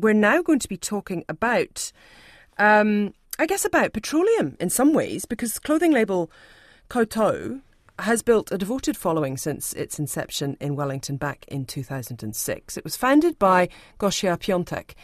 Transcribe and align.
we're 0.00 0.14
now 0.14 0.42
going 0.42 0.58
to 0.58 0.68
be 0.68 0.76
talking 0.76 1.24
about, 1.28 1.92
um, 2.58 3.14
I 3.38 3.46
guess, 3.46 3.64
about 3.64 3.92
petroleum 3.92 4.56
in 4.60 4.70
some 4.70 4.92
ways, 4.92 5.24
because 5.24 5.58
clothing 5.58 5.92
label 5.92 6.30
Kowtow 6.88 7.60
has 7.98 8.22
built 8.22 8.52
a 8.52 8.58
devoted 8.58 8.96
following 8.96 9.36
since 9.36 9.72
its 9.72 9.98
inception 9.98 10.56
in 10.60 10.76
Wellington 10.76 11.16
back 11.16 11.44
in 11.48 11.64
2006. 11.64 12.76
It 12.76 12.84
was 12.84 12.96
founded 12.96 13.38
by 13.38 13.68
Gosia 13.98 14.38
Piatek. 14.38 14.94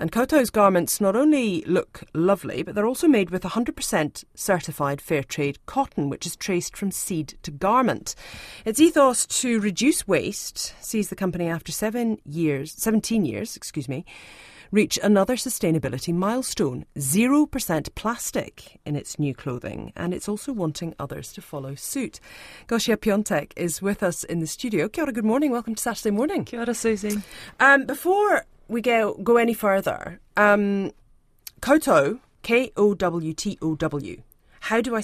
And 0.00 0.12
Kowtow's 0.12 0.50
garments 0.50 1.00
not 1.00 1.16
only 1.16 1.62
look 1.62 2.04
lovely, 2.14 2.62
but 2.62 2.76
they're 2.76 2.86
also 2.86 3.08
made 3.08 3.30
with 3.30 3.42
100% 3.42 4.24
certified 4.36 5.00
fair 5.00 5.24
trade 5.24 5.58
cotton, 5.66 6.08
which 6.08 6.24
is 6.24 6.36
traced 6.36 6.76
from 6.76 6.92
seed 6.92 7.34
to 7.42 7.50
garment. 7.50 8.14
Its 8.64 8.78
ethos 8.78 9.26
to 9.26 9.58
reduce 9.58 10.06
waste 10.06 10.72
sees 10.80 11.08
the 11.08 11.16
company 11.16 11.48
after 11.48 11.72
seven 11.72 12.18
years, 12.24 12.72
17 12.72 13.24
years, 13.24 13.56
excuse 13.56 13.88
me, 13.88 14.04
reach 14.70 15.00
another 15.02 15.34
sustainability 15.34 16.14
milestone 16.14 16.84
0% 16.96 17.94
plastic 17.96 18.78
in 18.84 18.94
its 18.94 19.18
new 19.18 19.34
clothing, 19.34 19.92
and 19.96 20.14
it's 20.14 20.28
also 20.28 20.52
wanting 20.52 20.94
others 21.00 21.32
to 21.32 21.40
follow 21.40 21.74
suit. 21.74 22.20
Gosia 22.68 22.96
Piatek 22.96 23.52
is 23.56 23.82
with 23.82 24.04
us 24.04 24.22
in 24.22 24.38
the 24.38 24.46
studio. 24.46 24.88
Kia 24.88 25.04
ora, 25.04 25.12
good 25.12 25.24
morning. 25.24 25.50
Welcome 25.50 25.74
to 25.74 25.82
Saturday 25.82 26.12
morning. 26.12 26.44
Kia 26.44 26.60
ora, 26.60 26.74
Susie. 26.74 27.20
Um, 27.58 27.84
before 27.84 28.44
we 28.68 28.80
go, 28.80 29.14
go 29.14 29.36
any 29.36 29.54
further, 29.54 30.20
um, 30.36 30.92
Kowtow, 31.60 32.20
K 32.42 32.70
O 32.76 32.94
W 32.94 33.32
T 33.34 33.58
O 33.62 33.74
W, 33.74 34.22
how 34.60 34.80
do 34.80 34.94
I. 34.96 35.02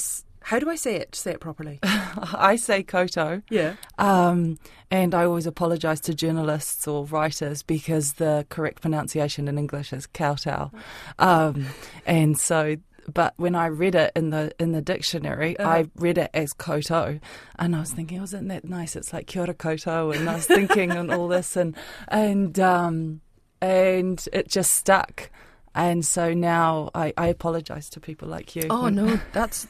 How 0.48 0.58
do 0.58 0.68
I 0.68 0.74
say 0.74 0.96
it? 0.96 1.14
Say 1.14 1.30
it 1.30 1.40
properly. 1.40 1.78
I 1.82 2.56
say 2.56 2.82
Koto. 2.82 3.40
Yeah. 3.48 3.76
Um, 3.96 4.58
and 4.90 5.14
I 5.14 5.24
always 5.24 5.46
apologise 5.46 6.00
to 6.00 6.12
journalists 6.14 6.86
or 6.86 7.06
writers 7.06 7.62
because 7.62 8.12
the 8.14 8.44
correct 8.50 8.82
pronunciation 8.82 9.48
in 9.48 9.56
English 9.56 9.94
is 9.94 10.06
kowtow. 10.06 10.70
Um, 11.18 11.68
and 12.04 12.38
so, 12.38 12.76
but 13.10 13.32
when 13.38 13.54
I 13.54 13.68
read 13.68 13.94
it 13.94 14.12
in 14.14 14.28
the 14.28 14.52
in 14.60 14.72
the 14.72 14.82
dictionary, 14.82 15.58
Uh-huh. 15.58 15.66
I 15.70 15.86
read 15.96 16.18
it 16.18 16.28
as 16.34 16.52
Koto, 16.52 17.20
and 17.58 17.74
I 17.74 17.80
was 17.80 17.92
thinking, 17.92 18.20
oh, 18.20 18.24
isn't 18.24 18.48
that 18.48 18.66
nice? 18.66 18.96
It's 18.96 19.14
like 19.14 19.26
Kia 19.26 19.44
ora 19.44 19.54
Koto, 19.54 20.10
and 20.10 20.28
I 20.28 20.34
was 20.34 20.46
thinking 20.46 20.90
and 20.90 21.10
all 21.10 21.28
this, 21.28 21.56
and 21.56 21.74
and 22.08 22.60
um, 22.60 23.22
and 23.64 24.28
it 24.32 24.46
just 24.48 24.72
stuck. 24.72 25.30
And 25.74 26.04
so 26.04 26.34
now 26.34 26.90
I, 26.94 27.14
I 27.16 27.28
apologise 27.28 27.88
to 27.90 28.00
people 28.00 28.28
like 28.28 28.54
you. 28.54 28.64
Oh 28.68 28.88
no, 28.90 29.18
that's 29.32 29.66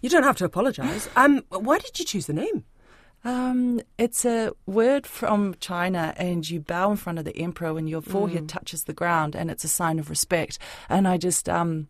you 0.00 0.08
don't 0.08 0.22
have 0.22 0.36
to 0.36 0.44
apologise. 0.44 1.08
Um, 1.16 1.44
why 1.50 1.78
did 1.78 1.98
you 1.98 2.04
choose 2.04 2.26
the 2.26 2.32
name? 2.32 2.64
Um, 3.24 3.80
it's 3.98 4.24
a 4.24 4.52
word 4.66 5.06
from 5.06 5.54
China, 5.60 6.14
and 6.16 6.48
you 6.48 6.60
bow 6.60 6.90
in 6.90 6.96
front 6.96 7.18
of 7.18 7.24
the 7.24 7.36
emperor 7.36 7.74
when 7.74 7.86
your 7.86 8.02
forehead 8.02 8.48
touches 8.48 8.84
the 8.84 8.92
ground, 8.92 9.36
and 9.36 9.50
it's 9.50 9.64
a 9.64 9.68
sign 9.68 9.98
of 9.98 10.10
respect. 10.10 10.58
And 10.88 11.06
I 11.06 11.18
just, 11.18 11.48
um, 11.48 11.88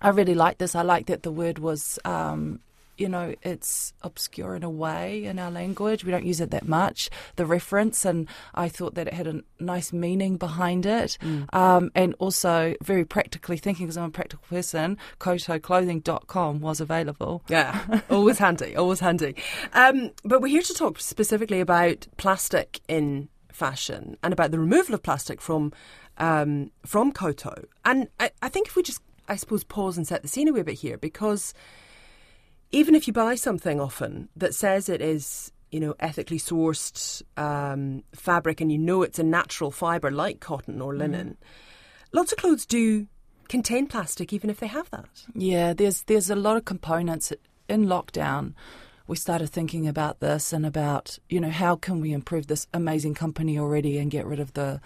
I 0.00 0.08
really 0.08 0.34
like 0.34 0.58
this. 0.58 0.74
I 0.74 0.82
like 0.82 1.06
that 1.06 1.22
the 1.22 1.30
word 1.30 1.58
was, 1.60 1.98
um, 2.04 2.60
you 2.96 3.08
know, 3.08 3.34
it's 3.42 3.92
obscure 4.02 4.54
in 4.54 4.62
a 4.62 4.70
way 4.70 5.24
in 5.24 5.38
our 5.38 5.50
language. 5.50 6.04
We 6.04 6.10
don't 6.10 6.24
use 6.24 6.40
it 6.40 6.50
that 6.50 6.68
much. 6.68 7.10
The 7.36 7.46
reference, 7.46 8.04
and 8.04 8.28
I 8.54 8.68
thought 8.68 8.94
that 8.94 9.08
it 9.08 9.14
had 9.14 9.26
a 9.26 9.42
nice 9.58 9.92
meaning 9.92 10.36
behind 10.36 10.86
it, 10.86 11.18
um, 11.52 11.90
and 11.94 12.14
also 12.18 12.74
very 12.82 13.04
practically 13.04 13.56
thinking, 13.56 13.86
because 13.86 13.96
I'm 13.96 14.04
a 14.04 14.10
practical 14.10 14.44
person. 14.48 14.98
KowtowClothing.com 15.20 16.60
was 16.60 16.80
available. 16.80 17.42
Yeah, 17.48 18.00
always 18.10 18.38
handy, 18.38 18.76
always 18.76 19.00
handy. 19.00 19.34
Um, 19.72 20.10
but 20.24 20.40
we're 20.40 20.48
here 20.48 20.62
to 20.62 20.74
talk 20.74 21.00
specifically 21.00 21.60
about 21.60 22.06
plastic 22.16 22.80
in 22.88 23.28
fashion 23.52 24.16
and 24.22 24.32
about 24.32 24.50
the 24.50 24.58
removal 24.58 24.94
of 24.94 25.02
plastic 25.02 25.40
from 25.40 25.72
um, 26.18 26.70
from 26.84 27.12
Kowtow. 27.12 27.64
And 27.84 28.08
I, 28.20 28.30
I 28.42 28.48
think 28.48 28.68
if 28.68 28.76
we 28.76 28.82
just, 28.82 29.00
I 29.28 29.36
suppose, 29.36 29.64
pause 29.64 29.96
and 29.96 30.06
set 30.06 30.22
the 30.22 30.28
scene 30.28 30.48
a 30.48 30.52
wee 30.52 30.62
bit 30.62 30.78
here, 30.78 30.96
because 30.98 31.54
even 32.74 32.94
if 32.94 33.06
you 33.06 33.12
buy 33.12 33.36
something 33.36 33.80
often 33.80 34.28
that 34.36 34.54
says 34.54 34.88
it 34.88 35.00
is, 35.00 35.52
you 35.70 35.78
know, 35.78 35.94
ethically 36.00 36.38
sourced 36.38 37.22
um, 37.36 38.02
fabric 38.12 38.60
and 38.60 38.72
you 38.72 38.78
know 38.78 39.02
it's 39.02 39.18
a 39.18 39.22
natural 39.22 39.70
fibre 39.70 40.10
like 40.10 40.40
cotton 40.40 40.80
or 40.80 40.94
linen, 40.94 41.36
lots 42.12 42.32
of 42.32 42.38
clothes 42.38 42.66
do 42.66 43.06
contain 43.48 43.86
plastic 43.86 44.32
even 44.32 44.50
if 44.50 44.58
they 44.58 44.66
have 44.66 44.90
that. 44.90 45.08
Yeah, 45.34 45.72
there's 45.72 46.02
there's 46.02 46.30
a 46.30 46.36
lot 46.36 46.56
of 46.56 46.64
components 46.64 47.32
in 47.68 47.86
lockdown. 47.86 48.54
We 49.06 49.16
started 49.16 49.50
thinking 49.50 49.86
about 49.86 50.20
this 50.20 50.52
and 50.52 50.66
about 50.66 51.18
you 51.28 51.40
know 51.40 51.50
how 51.50 51.76
can 51.76 52.00
we 52.00 52.12
improve 52.12 52.48
this 52.48 52.66
amazing 52.74 53.14
company 53.14 53.58
already 53.58 53.98
and 53.98 54.10
get 54.10 54.26
rid 54.26 54.40
of 54.40 54.54
the 54.54 54.80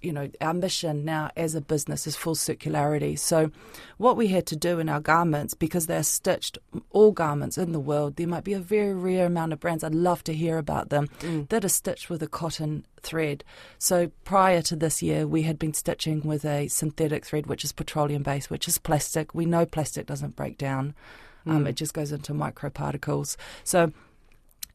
you 0.00 0.12
know 0.12 0.28
our 0.40 0.54
mission 0.54 1.04
now 1.04 1.30
as 1.36 1.54
a 1.54 1.60
business 1.60 2.06
is 2.06 2.16
full 2.16 2.34
circularity. 2.34 3.18
So 3.18 3.50
what 3.96 4.16
we 4.16 4.28
had 4.28 4.46
to 4.46 4.56
do 4.56 4.78
in 4.78 4.88
our 4.88 5.00
garments 5.00 5.54
because 5.54 5.86
they're 5.86 6.02
stitched 6.02 6.58
all 6.90 7.12
garments 7.12 7.58
in 7.58 7.72
the 7.72 7.80
world 7.80 8.16
there 8.16 8.26
might 8.26 8.44
be 8.44 8.52
a 8.52 8.60
very 8.60 8.94
rare 8.94 9.26
amount 9.26 9.52
of 9.52 9.60
brands 9.60 9.82
I'd 9.82 9.94
love 9.94 10.22
to 10.24 10.34
hear 10.34 10.58
about 10.58 10.90
them 10.90 11.08
that 11.48 11.64
are 11.64 11.68
stitched 11.68 12.10
with 12.10 12.22
a 12.22 12.28
cotton 12.28 12.84
thread. 13.02 13.44
So 13.78 14.10
prior 14.24 14.62
to 14.62 14.76
this 14.76 15.02
year, 15.02 15.26
we 15.26 15.42
had 15.42 15.58
been 15.58 15.74
stitching 15.74 16.22
with 16.22 16.44
a 16.44 16.68
synthetic 16.68 17.24
thread, 17.24 17.46
which 17.46 17.64
is 17.64 17.72
petroleum 17.72 18.22
based, 18.22 18.50
which 18.50 18.68
is 18.68 18.78
plastic. 18.78 19.34
We 19.34 19.46
know 19.46 19.66
plastic 19.66 20.06
doesn't 20.06 20.36
break 20.36 20.58
down; 20.58 20.94
um, 21.46 21.66
it 21.66 21.76
just 21.76 21.94
goes 21.94 22.12
into 22.12 22.32
microparticles. 22.34 23.36
So 23.64 23.92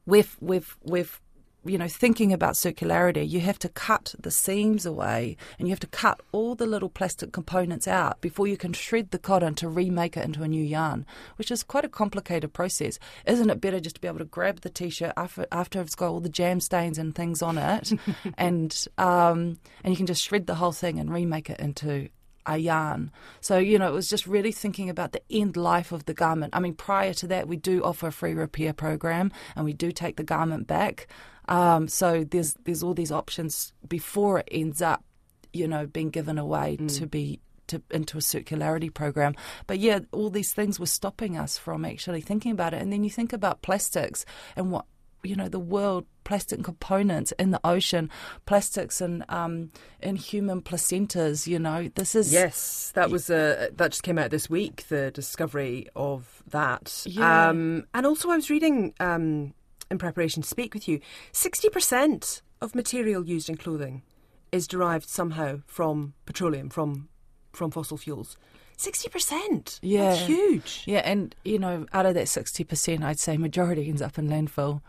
we've 0.05 0.35
we've 0.40 0.75
we've 0.84 1.19
you 1.66 1.78
know 1.78 1.88
thinking 1.88 2.34
about 2.34 2.53
circularity 2.53 3.28
you 3.28 3.40
have 3.40 3.59
to 3.59 3.69
cut 3.69 4.13
the 4.19 4.31
seams 4.31 4.85
away 4.85 5.38
and 5.57 5.68
you 5.68 5.72
have 5.72 5.79
to 5.79 5.88
cut 5.88 6.22
all 6.31 6.56
the 6.56 6.66
little 6.66 6.90
plastic 6.90 7.31
components 7.31 7.88
out 7.88 8.19
before 8.22 8.47
you 8.47 8.57
can 8.57 8.74
shred 8.74 9.12
the 9.12 9.19
cotton 9.19 9.56
to 9.56 9.68
remake 9.68 10.18
it 10.18 10.25
into 10.25 10.44
a 10.44 10.47
new 10.47 10.63
yarn 10.63 11.06
which 11.38 11.52
is 11.52 11.63
quite 11.63 11.85
a 11.85 11.90
complicated 11.90 12.53
process. 12.53 13.00
Isn't 13.25 13.50
it 13.50 13.62
better 13.62 13.79
just 13.79 13.96
to 13.96 14.02
be 14.02 14.07
able 14.07 14.19
to 14.19 14.25
grab 14.25 14.62
the 14.62 14.69
t-shirt 14.69 15.13
after, 15.18 15.46
after 15.52 15.81
it's 15.81 15.96
got 15.96 16.09
all 16.09 16.19
the 16.19 16.29
jam 16.29 16.59
stains 16.59 16.97
and 16.97 17.16
things 17.16 17.41
on 17.41 17.57
it 17.57 17.91
and 18.38 18.85
um, 18.97 19.59
and 19.84 19.94
you 19.94 19.96
can 19.96 20.06
just 20.06 20.23
shred 20.23 20.47
the 20.47 20.56
whole 20.56 20.72
thing 20.72 21.00
and 21.00 21.12
remake 21.12 21.50
it 21.50 21.59
into 21.59 22.09
a 22.45 22.57
yarn. 22.57 23.11
So, 23.41 23.57
you 23.57 23.79
know, 23.79 23.87
it 23.87 23.93
was 23.93 24.09
just 24.09 24.27
really 24.27 24.51
thinking 24.51 24.89
about 24.89 25.11
the 25.11 25.21
end 25.29 25.57
life 25.57 25.91
of 25.91 26.05
the 26.05 26.13
garment. 26.13 26.53
I 26.55 26.59
mean, 26.59 26.73
prior 26.73 27.13
to 27.15 27.27
that, 27.27 27.47
we 27.47 27.57
do 27.57 27.83
offer 27.83 28.07
a 28.07 28.11
free 28.11 28.33
repair 28.33 28.73
program 28.73 29.31
and 29.55 29.65
we 29.65 29.73
do 29.73 29.91
take 29.91 30.17
the 30.17 30.23
garment 30.23 30.67
back. 30.67 31.07
Um, 31.49 31.87
so 31.87 32.23
there's 32.23 32.53
there's 32.63 32.83
all 32.83 32.93
these 32.93 33.11
options 33.11 33.73
before 33.87 34.39
it 34.39 34.47
ends 34.51 34.81
up, 34.81 35.03
you 35.51 35.67
know, 35.67 35.85
being 35.85 36.09
given 36.09 36.37
away 36.37 36.77
to 36.77 37.05
be 37.05 37.41
to, 37.67 37.81
into 37.91 38.17
a 38.17 38.21
circularity 38.21 38.93
program. 38.93 39.35
But 39.67 39.79
yeah, 39.79 39.99
all 40.11 40.29
these 40.29 40.53
things 40.53 40.79
were 40.79 40.85
stopping 40.85 41.37
us 41.37 41.57
from 41.57 41.85
actually 41.85 42.21
thinking 42.21 42.51
about 42.51 42.73
it. 42.73 42.81
And 42.81 42.91
then 42.91 43.03
you 43.03 43.09
think 43.09 43.33
about 43.33 43.61
plastics 43.61 44.25
and 44.55 44.71
what 44.71 44.85
you 45.23 45.35
know 45.35 45.47
the 45.47 45.59
world 45.59 46.06
plastic 46.25 46.63
components 46.63 47.34
in 47.39 47.51
the 47.51 47.59
ocean 47.63 48.09
plastics 48.45 49.01
and 49.01 49.25
um 49.29 49.72
in 50.01 50.16
human 50.16 50.61
placentas 50.61 51.47
you 51.47 51.59
know 51.59 51.89
this 51.95 52.16
is 52.16 52.31
Yes, 52.31 52.91
that 52.95 53.09
was 53.09 53.29
uh, 53.29 53.69
that 53.75 53.91
just 53.91 54.03
came 54.03 54.17
out 54.17 54.31
this 54.31 54.50
week. 54.50 54.88
The 54.89 55.11
discovery 55.11 55.88
of 55.95 56.44
that, 56.51 57.03
Yeah. 57.06 57.50
um, 57.50 57.85
and 57.94 58.06
also 58.06 58.29
I 58.29 58.35
was 58.35 58.50
reading 58.50 58.94
um, 59.00 59.53
in 59.91 59.97
preparation 59.97 60.41
to 60.44 60.47
speak 60.47 60.73
with 60.73 60.88
you. 60.88 61.00
Sixty 61.31 61.69
percent 61.69 62.41
of 62.61 62.75
material 62.75 63.25
used 63.25 63.50
in 63.50 63.57
clothing 63.57 64.03
is 64.51 64.67
derived 64.67 65.09
somehow 65.09 65.59
from 65.66 66.13
petroleum, 66.25 66.69
from 66.69 67.09
from 67.51 67.72
fossil 67.72 67.97
fuels. 67.97 68.38
Sixty 68.78 69.09
percent. 69.09 69.79
Yeah. 69.81 70.09
that's 70.09 70.25
huge. 70.25 70.84
Yeah, 70.85 71.00
and 71.00 71.35
you 71.44 71.59
know, 71.59 71.85
out 71.94 72.06
of 72.06 72.13
that 72.16 72.28
sixty 72.28 72.63
percent, 72.63 73.03
I'd 73.03 73.19
say 73.19 73.38
majority 73.38 73.88
ends 73.88 74.01
up 74.01 74.17
in 74.17 74.29
landfill. 74.29 74.81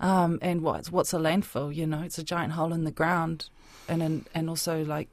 Um, 0.00 0.38
and 0.42 0.62
what's 0.62 0.90
what's 0.90 1.14
a 1.14 1.18
landfill? 1.18 1.74
You 1.74 1.86
know, 1.86 2.02
it's 2.02 2.18
a 2.18 2.24
giant 2.24 2.54
hole 2.54 2.72
in 2.72 2.84
the 2.84 2.90
ground, 2.90 3.48
and 3.88 4.02
and, 4.02 4.28
and 4.34 4.48
also 4.48 4.84
like. 4.84 5.08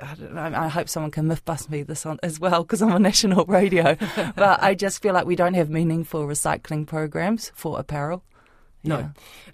I, 0.00 0.14
don't 0.14 0.32
know, 0.32 0.40
I 0.40 0.68
hope 0.68 0.88
someone 0.88 1.10
can 1.10 1.26
myth 1.26 1.44
bust 1.44 1.68
me 1.68 1.82
this 1.82 2.06
on 2.06 2.18
as 2.22 2.40
well 2.40 2.62
because 2.62 2.80
I'm 2.80 2.92
on 2.92 3.02
national 3.12 3.44
radio. 3.44 3.94
but 4.36 4.62
I 4.62 4.74
just 4.74 5.02
feel 5.02 5.12
like 5.12 5.26
we 5.26 5.36
don't 5.36 5.52
have 5.52 5.68
meaningful 5.68 6.24
recycling 6.26 6.86
programs 6.86 7.52
for 7.54 7.78
apparel. 7.78 8.24
No. 8.84 8.98
Yeah. 8.98 9.10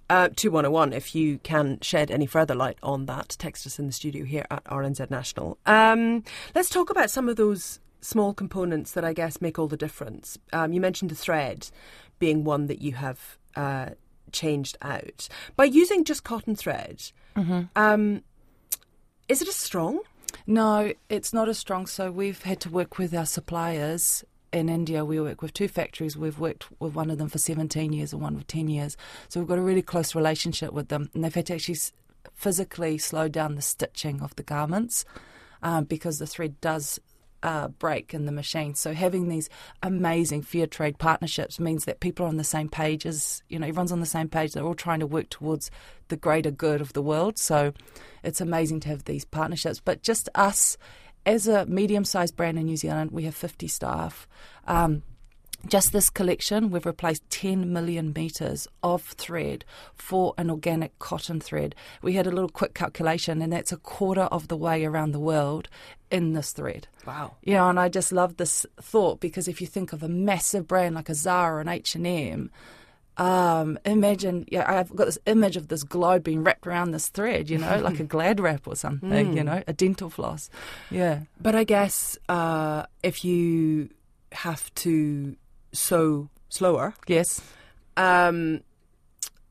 Uh, 0.08 0.28
2101, 0.28 0.92
if 0.92 1.14
you 1.14 1.38
can 1.38 1.78
shed 1.82 2.10
any 2.10 2.26
further 2.26 2.54
light 2.54 2.78
on 2.82 3.06
that, 3.06 3.36
text 3.38 3.66
us 3.66 3.78
in 3.78 3.86
the 3.86 3.92
studio 3.92 4.24
here 4.24 4.46
at 4.50 4.62
RNZ 4.64 5.10
National. 5.10 5.58
Um, 5.66 6.22
let's 6.54 6.70
talk 6.70 6.88
about 6.88 7.10
some 7.10 7.28
of 7.28 7.36
those 7.36 7.80
small 8.00 8.34
components 8.34 8.92
that 8.92 9.04
I 9.04 9.12
guess 9.12 9.40
make 9.40 9.58
all 9.58 9.68
the 9.68 9.76
difference. 9.76 10.38
Um, 10.52 10.72
you 10.72 10.80
mentioned 10.80 11.10
the 11.10 11.16
thread 11.16 11.70
being 12.18 12.44
one 12.44 12.66
that 12.66 12.80
you 12.80 12.92
have 12.92 13.38
uh, 13.56 13.90
changed 14.32 14.76
out. 14.82 15.28
By 15.56 15.64
using 15.64 16.04
just 16.04 16.24
cotton 16.24 16.56
thread, 16.56 17.02
um, 17.76 18.22
is 19.28 19.42
it 19.42 19.48
as 19.48 19.56
strong? 19.56 20.00
No, 20.46 20.92
it's 21.08 21.32
not 21.32 21.48
as 21.48 21.58
strong. 21.58 21.86
So 21.86 22.10
we've 22.10 22.42
had 22.42 22.60
to 22.60 22.70
work 22.70 22.98
with 22.98 23.14
our 23.14 23.26
suppliers. 23.26 24.24
In 24.50 24.70
India, 24.70 25.04
we 25.04 25.20
work 25.20 25.42
with 25.42 25.52
two 25.52 25.68
factories. 25.68 26.16
We've 26.16 26.38
worked 26.38 26.68
with 26.80 26.94
one 26.94 27.10
of 27.10 27.18
them 27.18 27.28
for 27.28 27.38
17 27.38 27.92
years 27.92 28.14
and 28.14 28.22
one 28.22 28.38
for 28.38 28.46
10 28.46 28.68
years. 28.68 28.96
So 29.28 29.40
we've 29.40 29.48
got 29.48 29.58
a 29.58 29.62
really 29.62 29.82
close 29.82 30.14
relationship 30.14 30.72
with 30.72 30.88
them. 30.88 31.10
And 31.12 31.22
they've 31.22 31.34
had 31.34 31.46
to 31.46 31.54
actually 31.54 31.78
physically 32.34 32.96
slow 32.96 33.28
down 33.28 33.56
the 33.56 33.62
stitching 33.62 34.22
of 34.22 34.34
the 34.36 34.42
garments 34.42 35.04
um, 35.62 35.84
because 35.84 36.18
the 36.18 36.26
thread 36.26 36.60
does 36.60 36.98
uh, 37.42 37.68
break 37.68 38.14
in 38.14 38.26
the 38.26 38.32
machine. 38.32 38.74
So 38.74 38.92
having 38.92 39.28
these 39.28 39.48
amazing 39.82 40.42
fair 40.42 40.66
trade 40.66 40.98
partnerships 40.98 41.60
means 41.60 41.84
that 41.84 42.00
people 42.00 42.26
are 42.26 42.28
on 42.28 42.36
the 42.36 42.44
same 42.44 42.68
page 42.68 43.06
as 43.06 43.42
you 43.48 43.58
know 43.58 43.66
everyone's 43.66 43.92
on 43.92 44.00
the 44.00 44.06
same 44.06 44.28
page. 44.28 44.52
They're 44.52 44.64
all 44.64 44.74
trying 44.74 45.00
to 45.00 45.06
work 45.06 45.30
towards 45.30 45.70
the 46.08 46.16
greater 46.16 46.50
good 46.50 46.80
of 46.80 46.92
the 46.92 47.02
world. 47.02 47.38
So 47.38 47.72
it's 48.22 48.40
amazing 48.40 48.80
to 48.80 48.88
have 48.88 49.04
these 49.04 49.24
partnerships. 49.24 49.80
But 49.80 50.02
just 50.02 50.28
us 50.34 50.76
as 51.26 51.46
a 51.46 51.66
medium-sized 51.66 52.36
brand 52.36 52.58
in 52.58 52.64
New 52.64 52.76
Zealand, 52.76 53.10
we 53.10 53.24
have 53.24 53.34
50 53.34 53.68
staff. 53.68 54.26
Um, 54.66 55.02
just 55.66 55.92
this 55.92 56.08
collection, 56.08 56.70
we've 56.70 56.86
replaced 56.86 57.28
10 57.30 57.72
million 57.72 58.12
metres 58.14 58.68
of 58.82 59.02
thread 59.02 59.64
for 59.94 60.34
an 60.38 60.50
organic 60.50 60.98
cotton 60.98 61.40
thread. 61.40 61.74
We 62.00 62.14
had 62.14 62.26
a 62.26 62.30
little 62.30 62.48
quick 62.48 62.74
calculation, 62.74 63.42
and 63.42 63.52
that's 63.52 63.72
a 63.72 63.76
quarter 63.76 64.22
of 64.22 64.48
the 64.48 64.56
way 64.56 64.84
around 64.84 65.12
the 65.12 65.20
world 65.20 65.68
in 66.10 66.32
this 66.32 66.52
thread. 66.52 66.86
Wow. 67.06 67.34
You 67.42 67.54
know, 67.54 67.68
and 67.68 67.80
I 67.80 67.88
just 67.88 68.12
love 68.12 68.36
this 68.36 68.64
thought 68.80 69.20
because 69.20 69.48
if 69.48 69.60
you 69.60 69.66
think 69.66 69.92
of 69.92 70.02
a 70.02 70.08
massive 70.08 70.68
brand 70.68 70.94
like 70.94 71.08
a 71.08 71.14
Zara 71.14 71.56
or 71.56 71.60
an 71.60 71.68
H&M, 71.68 72.50
um, 73.16 73.78
imagine, 73.84 74.46
yeah, 74.48 74.64
I've 74.66 74.94
got 74.94 75.06
this 75.06 75.18
image 75.26 75.56
of 75.56 75.68
this 75.68 75.82
globe 75.82 76.22
being 76.22 76.44
wrapped 76.44 76.66
around 76.68 76.92
this 76.92 77.08
thread, 77.08 77.50
you 77.50 77.58
know, 77.58 77.80
like 77.80 77.98
a 77.98 78.04
glad 78.04 78.38
wrap 78.38 78.68
or 78.68 78.76
something, 78.76 79.32
mm. 79.32 79.36
you 79.36 79.42
know, 79.42 79.62
a 79.66 79.72
dental 79.72 80.08
floss. 80.08 80.48
Yeah. 80.88 81.22
But 81.40 81.56
I 81.56 81.64
guess 81.64 82.16
uh, 82.28 82.84
if 83.02 83.24
you 83.24 83.90
have 84.30 84.72
to 84.76 85.36
sew 85.72 86.28
slower. 86.48 86.94
Yes. 87.06 87.40
Um, 87.96 88.62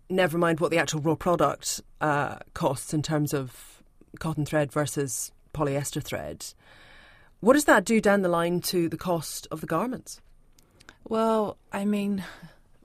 never 0.10 0.38
mind 0.38 0.60
what 0.60 0.72
the 0.72 0.78
actual 0.78 1.02
raw 1.02 1.16
product 1.16 1.82
uh, 2.02 2.38
costs 2.54 2.94
in 2.94 3.02
terms 3.02 3.34
of 3.34 3.84
cotton 4.20 4.46
thread 4.46 4.72
versus 4.72 5.32
polyester 5.54 6.02
thread. 6.02 6.46
What 7.40 7.54
does 7.54 7.66
that 7.66 7.86
do 7.86 8.02
down 8.02 8.22
the 8.22 8.30
line 8.30 8.62
to 8.62 8.90
the 8.90 8.98
cost 8.98 9.48
of 9.52 9.62
the 9.62 9.68
garments? 9.68 10.22
Well, 11.08 11.58
I 11.72 11.86
mean, 11.86 12.24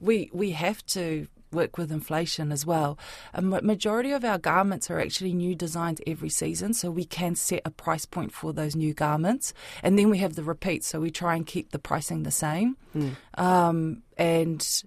we 0.01 0.31
we 0.33 0.51
have 0.51 0.85
to 0.87 1.27
work 1.53 1.79
with 1.79 1.91
inflation 1.91 2.53
as 2.53 2.67
well. 2.67 2.99
A 3.35 3.43
majority 3.43 4.13
of 4.13 4.25
our 4.25 4.39
garments 4.39 4.91
are 4.91 5.01
actually 5.01 5.35
new 5.35 5.55
designs 5.55 6.01
every 6.07 6.29
season, 6.29 6.75
so 6.75 6.91
we 6.91 7.05
can 7.05 7.35
set 7.35 7.63
a 7.65 7.71
price 7.71 8.07
point 8.07 8.33
for 8.33 8.53
those 8.53 8.77
new 8.77 8.95
garments. 8.95 9.55
And 9.83 9.99
then 9.99 10.11
we 10.11 10.19
have 10.19 10.35
the 10.35 10.43
repeats, 10.43 10.87
so 10.87 11.01
we 11.01 11.11
try 11.11 11.37
and 11.37 11.47
keep 11.47 11.71
the 11.71 11.79
pricing 11.79 12.23
the 12.23 12.31
same. 12.31 12.77
Mm. 12.95 13.17
Um, 13.35 14.03
and 14.17 14.83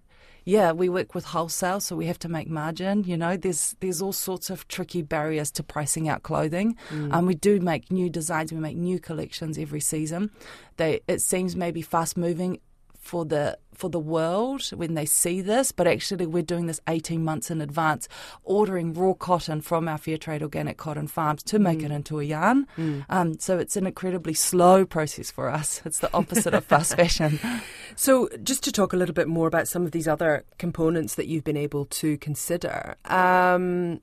yeah, 0.45 0.73
we 0.73 0.89
work 0.89 1.15
with 1.15 1.25
wholesale, 1.25 1.79
so 1.79 1.95
we 1.95 2.05
have 2.05 2.19
to 2.19 2.29
make 2.29 2.47
margin. 2.47 3.03
You 3.03 3.17
know, 3.17 3.35
there's 3.35 3.75
there's 3.79 4.01
all 4.01 4.13
sorts 4.13 4.51
of 4.51 4.67
tricky 4.67 5.01
barriers 5.01 5.49
to 5.51 5.63
pricing 5.63 6.07
out 6.07 6.21
clothing. 6.21 6.77
Mm. 6.89 7.13
Um, 7.13 7.25
we 7.25 7.33
do 7.33 7.59
make 7.59 7.91
new 7.91 8.09
designs, 8.11 8.53
we 8.53 8.59
make 8.59 8.77
new 8.77 8.99
collections 8.99 9.57
every 9.57 9.81
season. 9.81 10.29
They 10.77 11.01
it 11.07 11.21
seems 11.21 11.55
maybe 11.55 11.81
fast 11.81 12.15
moving 12.15 12.59
for 13.05 13.23
the 13.23 13.57
for 13.73 13.89
the 13.89 13.99
world 13.99 14.67
when 14.69 14.93
they 14.95 15.05
see 15.05 15.41
this, 15.41 15.71
but 15.71 15.85
actually 15.85 16.25
we're 16.25 16.41
doing 16.41 16.65
this 16.65 16.79
18 16.87 17.23
months 17.23 17.51
in 17.51 17.61
advance, 17.61 18.07
ordering 18.43 18.93
raw 18.93 19.13
cotton 19.13 19.61
from 19.61 19.87
our 19.87 19.97
fair 19.97 20.17
trade 20.17 20.41
organic 20.41 20.77
cotton 20.77 21.07
farms 21.07 21.43
to 21.43 21.59
make 21.59 21.79
mm. 21.79 21.85
it 21.85 21.91
into 21.91 22.19
a 22.19 22.23
yarn. 22.23 22.65
Mm. 22.77 23.05
Um, 23.09 23.39
so 23.39 23.59
it's 23.59 23.75
an 23.75 23.85
incredibly 23.85 24.33
slow 24.33 24.85
process 24.85 25.29
for 25.29 25.49
us. 25.49 25.81
It's 25.85 25.99
the 25.99 26.13
opposite 26.13 26.53
of 26.53 26.65
fast 26.65 26.95
fashion. 26.95 27.39
So 27.97 28.27
just 28.43 28.61
to 28.65 28.73
talk 28.73 28.91
a 28.91 28.97
little 28.97 29.13
bit 29.13 29.29
more 29.29 29.47
about 29.47 29.69
some 29.69 29.85
of 29.85 29.91
these 29.91 30.05
other 30.05 30.43
components 30.57 31.15
that 31.15 31.27
you've 31.27 31.45
been 31.45 31.55
able 31.55 31.85
to 31.85 32.17
consider. 32.17 32.95
Um, 33.05 34.01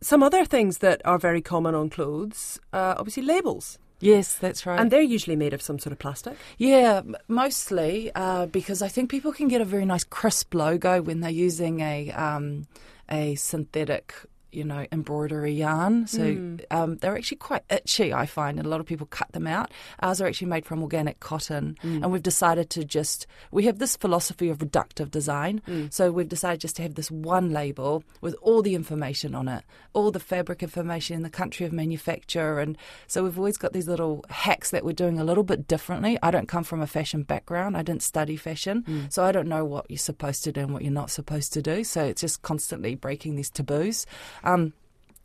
some 0.00 0.22
other 0.22 0.46
things 0.46 0.78
that 0.78 1.02
are 1.04 1.18
very 1.18 1.42
common 1.42 1.74
on 1.74 1.90
clothes, 1.90 2.58
uh, 2.72 2.94
obviously 2.96 3.22
labels. 3.22 3.78
Yes, 4.00 4.36
that's 4.36 4.66
right. 4.66 4.80
And 4.80 4.90
they're 4.90 5.00
usually 5.00 5.36
made 5.36 5.52
of 5.52 5.62
some 5.62 5.78
sort 5.78 5.92
of 5.92 5.98
plastic? 5.98 6.36
Yeah, 6.58 7.02
mostly 7.28 8.10
uh, 8.14 8.46
because 8.46 8.82
I 8.82 8.88
think 8.88 9.10
people 9.10 9.32
can 9.32 9.48
get 9.48 9.60
a 9.60 9.64
very 9.64 9.84
nice 9.84 10.04
crisp 10.04 10.54
logo 10.54 11.02
when 11.02 11.20
they're 11.20 11.30
using 11.30 11.80
a 11.80 12.10
um, 12.12 12.66
a 13.10 13.34
synthetic 13.34 14.14
you 14.52 14.64
know, 14.64 14.86
embroidery 14.92 15.52
yarn. 15.52 16.06
So 16.06 16.20
mm. 16.20 16.64
um, 16.70 16.96
they're 16.96 17.16
actually 17.16 17.38
quite 17.38 17.62
itchy, 17.70 18.12
I 18.12 18.26
find, 18.26 18.58
and 18.58 18.66
a 18.66 18.70
lot 18.70 18.80
of 18.80 18.86
people 18.86 19.06
cut 19.06 19.30
them 19.32 19.46
out. 19.46 19.70
Ours 20.00 20.20
are 20.20 20.26
actually 20.26 20.48
made 20.48 20.66
from 20.66 20.82
organic 20.82 21.20
cotton, 21.20 21.76
mm. 21.82 22.02
and 22.02 22.12
we've 22.12 22.22
decided 22.22 22.70
to 22.70 22.84
just, 22.84 23.26
we 23.50 23.64
have 23.64 23.78
this 23.78 23.96
philosophy 23.96 24.48
of 24.48 24.58
reductive 24.58 25.10
design. 25.10 25.62
Mm. 25.68 25.92
So 25.92 26.10
we've 26.10 26.28
decided 26.28 26.60
just 26.60 26.76
to 26.76 26.82
have 26.82 26.94
this 26.94 27.10
one 27.10 27.50
label 27.50 28.04
with 28.20 28.34
all 28.42 28.62
the 28.62 28.74
information 28.74 29.34
on 29.34 29.48
it, 29.48 29.64
all 29.92 30.10
the 30.10 30.20
fabric 30.20 30.62
information, 30.62 31.16
in 31.16 31.22
the 31.22 31.30
country 31.30 31.66
of 31.66 31.72
manufacture. 31.72 32.58
And 32.58 32.76
so 33.06 33.24
we've 33.24 33.38
always 33.38 33.56
got 33.56 33.72
these 33.72 33.88
little 33.88 34.24
hacks 34.28 34.70
that 34.70 34.84
we're 34.84 34.92
doing 34.92 35.18
a 35.18 35.24
little 35.24 35.44
bit 35.44 35.66
differently. 35.66 36.18
I 36.22 36.30
don't 36.30 36.48
come 36.48 36.64
from 36.64 36.80
a 36.80 36.86
fashion 36.86 37.22
background, 37.22 37.76
I 37.76 37.82
didn't 37.82 38.02
study 38.02 38.36
fashion, 38.36 38.84
mm. 38.86 39.12
so 39.12 39.24
I 39.24 39.32
don't 39.32 39.48
know 39.48 39.64
what 39.64 39.86
you're 39.88 39.98
supposed 39.98 40.44
to 40.44 40.52
do 40.52 40.60
and 40.60 40.72
what 40.72 40.82
you're 40.82 40.92
not 40.92 41.10
supposed 41.10 41.52
to 41.54 41.62
do. 41.62 41.84
So 41.84 42.04
it's 42.04 42.20
just 42.20 42.42
constantly 42.42 42.94
breaking 42.94 43.36
these 43.36 43.50
taboos. 43.50 44.06
Um, 44.44 44.72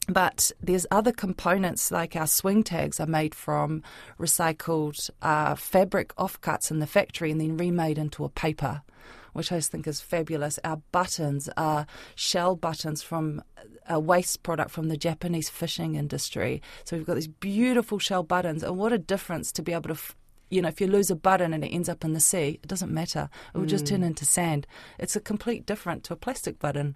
but 0.08 0.52
there's 0.62 0.86
other 0.92 1.12
components 1.12 1.92
like 1.92 2.16
our 2.16 2.28
swing 2.28 2.64
tags 2.64 3.00
are 3.00 3.08
made 3.08 3.34
from 3.34 3.82
recycled 4.20 5.10
uh, 5.22 5.56
fabric 5.56 6.16
offcuts 6.16 6.70
in 6.70 6.80
the 6.80 6.88
factory 6.88 7.32
and 7.32 7.42
then 7.42 7.58
remade 7.58 7.98
into 7.98 8.24
a 8.24 8.30
paper, 8.30 8.84
which 9.34 9.52
I 9.52 9.60
think 9.60 9.88
is 9.88 10.02
fabulous. 10.02 10.60
Our 10.64 10.82
buttons 10.92 11.50
are 11.58 11.88
shell 12.14 12.56
buttons 12.56 13.02
from 13.02 13.42
a 13.90 14.00
waste 14.00 14.44
product 14.44 14.72
from 14.72 14.90
the 14.90 14.98
Japanese 14.98 15.50
fishing 15.50 15.96
industry. 15.96 16.62
So 16.84 16.98
we've 16.98 17.06
got 17.06 17.16
these 17.16 17.28
beautiful 17.28 17.98
shell 17.98 18.24
buttons, 18.24 18.62
and 18.62 18.78
what 18.78 18.94
a 18.94 19.00
difference 19.00 19.52
to 19.54 19.64
be 19.64 19.74
able 19.74 19.90
to 19.90 19.94
f- 19.94 20.16
you 20.50 20.62
know, 20.62 20.68
if 20.68 20.80
you 20.80 20.88
lose 20.88 21.10
a 21.10 21.16
button 21.16 21.54
and 21.54 21.64
it 21.64 21.70
ends 21.70 21.90
up 21.90 22.04
in 22.04 22.14
the 22.14 22.20
sea, 22.20 22.60
it 22.62 22.68
doesn't 22.68 22.94
matter. 22.94 23.30
It 23.54 23.58
will 23.58 23.66
mm. 23.66 23.70
just 23.70 23.88
turn 23.88 24.02
mm. 24.02 24.08
into 24.08 24.26
sand. 24.26 24.68
It's 25.00 25.16
a 25.16 25.20
complete 25.20 25.66
different 25.66 26.04
to 26.06 26.14
a 26.14 26.16
plastic 26.16 26.60
button. 26.60 26.96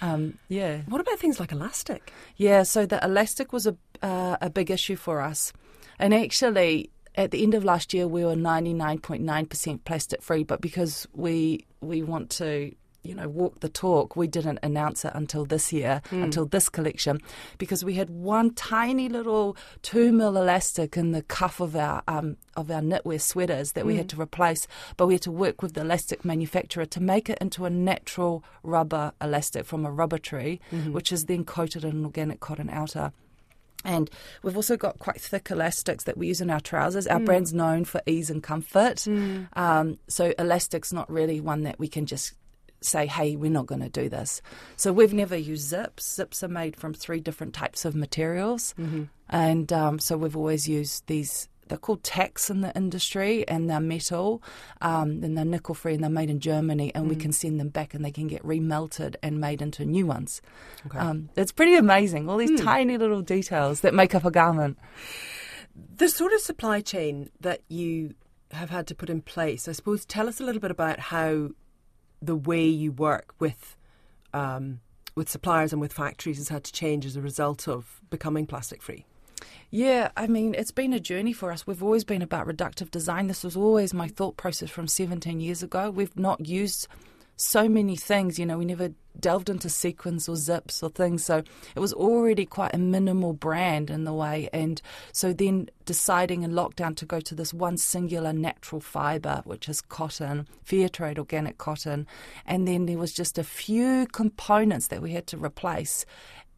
Um, 0.00 0.38
yeah. 0.48 0.82
What 0.88 1.00
about 1.00 1.18
things 1.18 1.38
like 1.40 1.52
elastic? 1.52 2.12
Yeah, 2.36 2.62
so 2.62 2.86
the 2.86 3.02
elastic 3.04 3.52
was 3.52 3.66
a 3.66 3.76
uh, 4.02 4.36
a 4.40 4.50
big 4.50 4.70
issue 4.70 4.96
for 4.96 5.20
us, 5.20 5.52
and 5.98 6.14
actually. 6.14 6.90
At 7.18 7.30
the 7.30 7.42
end 7.42 7.54
of 7.54 7.64
last 7.64 7.94
year, 7.94 8.06
we 8.06 8.26
were 8.26 8.34
99.9% 8.34 9.84
plastic 9.84 10.20
free, 10.20 10.44
but 10.44 10.60
because 10.60 11.08
we 11.14 11.64
we 11.80 12.02
want 12.02 12.28
to 12.32 12.74
you 13.06 13.14
know, 13.14 13.28
walk 13.28 13.60
the 13.60 13.68
talk. 13.68 14.16
We 14.16 14.26
didn't 14.26 14.58
announce 14.62 15.04
it 15.04 15.12
until 15.14 15.44
this 15.44 15.72
year, 15.72 16.02
mm. 16.10 16.24
until 16.24 16.46
this 16.46 16.68
collection, 16.68 17.20
because 17.58 17.84
we 17.84 17.94
had 17.94 18.10
one 18.10 18.54
tiny 18.54 19.08
little 19.08 19.56
two 19.82 20.12
mil 20.12 20.36
elastic 20.36 20.96
in 20.96 21.12
the 21.12 21.22
cuff 21.22 21.60
of 21.60 21.76
our 21.76 22.02
um, 22.08 22.36
of 22.56 22.70
our 22.70 22.80
knitwear 22.80 23.20
sweaters 23.20 23.72
that 23.72 23.84
mm. 23.84 23.88
we 23.88 23.96
had 23.96 24.10
hmm. 24.10 24.16
to 24.16 24.22
replace. 24.22 24.66
But 24.96 25.06
we 25.06 25.14
had 25.14 25.22
to 25.22 25.32
work 25.32 25.62
with 25.62 25.74
the 25.74 25.82
elastic 25.82 26.24
manufacturer 26.24 26.86
to 26.86 27.00
make 27.00 27.30
it 27.30 27.38
into 27.40 27.64
a 27.64 27.70
natural 27.70 28.42
rubber 28.62 29.12
elastic 29.20 29.66
from 29.66 29.84
a 29.84 29.90
rubber 29.90 30.18
tree, 30.18 30.60
mm-hmm. 30.72 30.92
which 30.92 31.12
is 31.12 31.26
then 31.26 31.44
coated 31.44 31.84
in 31.84 31.90
an 31.90 32.04
organic 32.04 32.40
cotton 32.40 32.70
outer. 32.70 33.12
And 33.84 34.10
we've 34.42 34.56
also 34.56 34.76
got 34.76 34.98
quite 34.98 35.20
thick 35.20 35.50
elastics 35.50 36.04
that 36.04 36.18
we 36.18 36.26
use 36.26 36.40
in 36.40 36.50
our 36.50 36.60
trousers. 36.60 37.06
Our 37.06 37.20
mm. 37.20 37.24
brand's 37.26 37.54
known 37.54 37.84
for 37.84 38.02
ease 38.04 38.30
and 38.30 38.42
comfort. 38.42 38.96
Mm. 38.96 39.56
Um, 39.56 39.98
so 40.08 40.34
elastic's 40.38 40.92
not 40.92 41.10
really 41.10 41.40
one 41.40 41.62
that 41.62 41.78
we 41.78 41.86
can 41.86 42.04
just 42.04 42.34
say, 42.80 43.06
hey, 43.06 43.36
we're 43.36 43.50
not 43.50 43.66
going 43.66 43.80
to 43.80 43.88
do 43.88 44.08
this. 44.08 44.42
So 44.76 44.92
we've 44.92 45.14
never 45.14 45.36
used 45.36 45.68
zips. 45.68 46.14
Zips 46.14 46.42
are 46.42 46.48
made 46.48 46.76
from 46.76 46.94
three 46.94 47.20
different 47.20 47.54
types 47.54 47.84
of 47.84 47.94
materials. 47.94 48.74
Mm-hmm. 48.78 49.04
And 49.28 49.72
um, 49.72 49.98
so 49.98 50.16
we've 50.16 50.36
always 50.36 50.68
used 50.68 51.06
these. 51.06 51.48
They're 51.68 51.78
called 51.78 52.04
tacks 52.04 52.48
in 52.48 52.60
the 52.60 52.72
industry, 52.76 53.46
and 53.48 53.68
they're 53.68 53.80
metal, 53.80 54.40
um, 54.82 55.24
and 55.24 55.36
they're 55.36 55.44
nickel 55.44 55.74
free, 55.74 55.94
and 55.94 56.02
they're 56.02 56.08
made 56.08 56.30
in 56.30 56.38
Germany, 56.38 56.94
and 56.94 57.06
mm. 57.06 57.08
we 57.08 57.16
can 57.16 57.32
send 57.32 57.58
them 57.58 57.70
back, 57.70 57.92
and 57.92 58.04
they 58.04 58.12
can 58.12 58.28
get 58.28 58.44
remelted 58.44 59.16
and 59.20 59.40
made 59.40 59.60
into 59.60 59.84
new 59.84 60.06
ones. 60.06 60.40
Okay. 60.86 60.96
Um, 60.98 61.28
it's 61.34 61.50
pretty 61.50 61.74
amazing. 61.74 62.28
All 62.28 62.36
these 62.36 62.52
mm. 62.52 62.62
tiny 62.62 62.96
little 62.98 63.20
details 63.20 63.80
that 63.80 63.94
make 63.94 64.14
up 64.14 64.24
a 64.24 64.30
garment. 64.30 64.78
The 65.96 66.08
sort 66.08 66.32
of 66.32 66.40
supply 66.40 66.82
chain 66.82 67.30
that 67.40 67.62
you 67.68 68.14
have 68.52 68.70
had 68.70 68.86
to 68.86 68.94
put 68.94 69.10
in 69.10 69.20
place, 69.20 69.66
I 69.66 69.72
suppose. 69.72 70.04
Tell 70.04 70.28
us 70.28 70.38
a 70.38 70.44
little 70.44 70.60
bit 70.60 70.70
about 70.70 71.00
how 71.00 71.50
the 72.20 72.36
way 72.36 72.64
you 72.64 72.92
work 72.92 73.34
with 73.38 73.76
um, 74.32 74.80
with 75.14 75.28
suppliers 75.28 75.72
and 75.72 75.80
with 75.80 75.92
factories 75.92 76.36
has 76.36 76.48
had 76.50 76.64
to 76.64 76.72
change 76.72 77.06
as 77.06 77.16
a 77.16 77.22
result 77.22 77.66
of 77.66 78.00
becoming 78.10 78.46
plastic 78.46 78.82
free? 78.82 79.06
Yeah, 79.70 80.10
I 80.16 80.26
mean, 80.26 80.54
it's 80.54 80.70
been 80.70 80.92
a 80.92 81.00
journey 81.00 81.32
for 81.32 81.50
us. 81.50 81.66
We've 81.66 81.82
always 81.82 82.04
been 82.04 82.22
about 82.22 82.46
reductive 82.46 82.90
design. 82.90 83.26
This 83.26 83.42
was 83.42 83.56
always 83.56 83.92
my 83.92 84.08
thought 84.08 84.36
process 84.36 84.70
from 84.70 84.86
17 84.86 85.40
years 85.40 85.62
ago. 85.62 85.90
We've 85.90 86.16
not 86.16 86.46
used 86.46 86.86
so 87.36 87.68
many 87.68 87.96
things. 87.96 88.38
You 88.38 88.46
know, 88.46 88.58
we 88.58 88.64
never 88.64 88.90
delved 89.18 89.48
into 89.48 89.68
sequins 89.68 90.28
or 90.28 90.36
zips 90.36 90.82
or 90.82 90.90
things. 90.90 91.24
So 91.24 91.42
it 91.74 91.80
was 91.80 91.92
already 91.92 92.44
quite 92.44 92.74
a 92.74 92.78
minimal 92.78 93.32
brand 93.32 93.90
in 93.90 94.04
the 94.04 94.12
way. 94.12 94.48
And 94.52 94.80
so 95.12 95.32
then 95.32 95.70
deciding 95.84 96.42
in 96.42 96.52
lockdown 96.52 96.96
to 96.96 97.06
go 97.06 97.20
to 97.20 97.34
this 97.34 97.54
one 97.54 97.76
singular 97.76 98.32
natural 98.32 98.80
fibre, 98.80 99.42
which 99.44 99.68
is 99.68 99.80
cotton, 99.80 100.46
fair 100.64 100.88
trade 100.88 101.18
organic 101.18 101.58
cotton. 101.58 102.06
And 102.46 102.66
then 102.66 102.86
there 102.86 102.98
was 102.98 103.12
just 103.12 103.38
a 103.38 103.44
few 103.44 104.06
components 104.12 104.88
that 104.88 105.02
we 105.02 105.12
had 105.12 105.26
to 105.28 105.38
replace. 105.38 106.04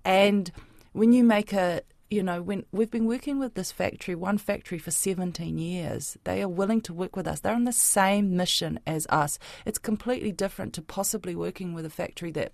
And 0.04 0.50
when 0.92 1.12
you 1.12 1.24
make 1.24 1.52
a 1.52 1.82
you 2.10 2.22
know, 2.22 2.40
when 2.40 2.64
we've 2.72 2.90
been 2.90 3.06
working 3.06 3.38
with 3.38 3.54
this 3.54 3.70
factory, 3.70 4.14
one 4.14 4.38
factory 4.38 4.78
for 4.78 4.90
17 4.90 5.58
years, 5.58 6.16
they 6.24 6.42
are 6.42 6.48
willing 6.48 6.80
to 6.82 6.94
work 6.94 7.16
with 7.16 7.26
us. 7.26 7.40
They're 7.40 7.54
on 7.54 7.64
the 7.64 7.72
same 7.72 8.36
mission 8.36 8.80
as 8.86 9.06
us. 9.08 9.38
It's 9.66 9.78
completely 9.78 10.32
different 10.32 10.72
to 10.74 10.82
possibly 10.82 11.34
working 11.34 11.74
with 11.74 11.84
a 11.84 11.90
factory 11.90 12.30
that 12.32 12.52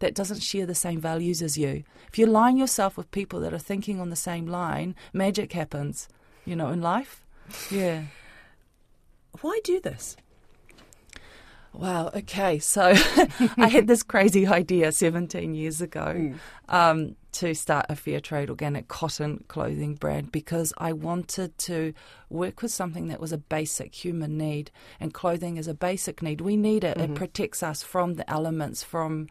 that 0.00 0.14
doesn't 0.14 0.42
share 0.42 0.66
the 0.66 0.74
same 0.74 1.00
values 1.00 1.40
as 1.40 1.56
you. 1.56 1.84
If 2.08 2.18
you 2.18 2.26
align 2.26 2.56
yourself 2.56 2.96
with 2.96 3.10
people 3.10 3.40
that 3.40 3.54
are 3.54 3.58
thinking 3.58 4.00
on 4.00 4.10
the 4.10 4.16
same 4.16 4.46
line, 4.46 4.94
magic 5.12 5.52
happens, 5.52 6.08
you 6.44 6.56
know, 6.56 6.70
in 6.70 6.80
life. 6.80 7.24
Yeah. 7.70 8.04
Why 9.40 9.60
do 9.64 9.80
this? 9.80 10.16
Wow. 11.74 12.10
Okay. 12.14 12.60
So 12.60 12.82
I 13.56 13.68
had 13.68 13.86
this 13.86 14.02
crazy 14.02 14.46
idea 14.46 14.92
17 14.92 15.54
years 15.54 15.80
ago 15.80 16.14
mm. 16.16 16.38
um, 16.68 17.16
to 17.32 17.52
start 17.54 17.86
a 17.88 17.96
fair 17.96 18.20
trade 18.20 18.48
organic 18.48 18.86
cotton 18.86 19.44
clothing 19.48 19.96
brand 19.96 20.30
because 20.30 20.72
I 20.78 20.92
wanted 20.92 21.58
to 21.58 21.92
work 22.30 22.62
with 22.62 22.70
something 22.70 23.08
that 23.08 23.20
was 23.20 23.32
a 23.32 23.38
basic 23.38 23.94
human 23.94 24.38
need, 24.38 24.70
and 25.00 25.12
clothing 25.12 25.56
is 25.56 25.66
a 25.66 25.74
basic 25.74 26.22
need. 26.22 26.40
We 26.40 26.56
need 26.56 26.84
it. 26.84 26.96
Mm-hmm. 26.96 27.12
It 27.12 27.16
protects 27.16 27.62
us 27.62 27.82
from 27.82 28.14
the 28.14 28.30
elements, 28.30 28.84
from 28.84 29.28